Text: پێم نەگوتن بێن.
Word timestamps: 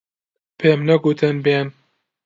پێم 0.57 0.79
نەگوتن 0.89 1.35
بێن. 1.45 1.67